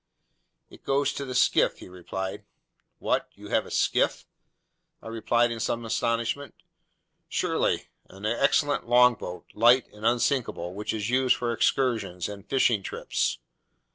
[0.71, 2.43] "It goes to the skiff," he replied.
[2.97, 3.29] "What!
[3.35, 4.25] You have a skiff?"
[4.99, 6.55] I replied in some astonishment.
[7.29, 7.89] "Surely.
[8.09, 13.37] An excellent longboat, light and unsinkable, which is used for excursions and fishing trips."